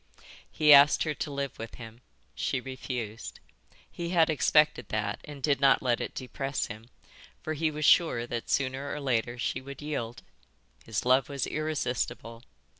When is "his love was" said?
10.85-11.45